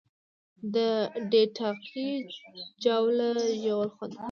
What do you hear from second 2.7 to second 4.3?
جاوله ژوول خوند کوي